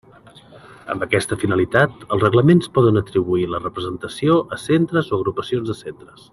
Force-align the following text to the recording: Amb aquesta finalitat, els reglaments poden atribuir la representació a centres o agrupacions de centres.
Amb 0.93 1.03
aquesta 1.05 1.37
finalitat, 1.43 2.01
els 2.17 2.25
reglaments 2.25 2.71
poden 2.79 2.99
atribuir 3.03 3.47
la 3.53 3.61
representació 3.67 4.41
a 4.57 4.61
centres 4.67 5.15
o 5.15 5.21
agrupacions 5.23 5.73
de 5.75 5.81
centres. 5.87 6.27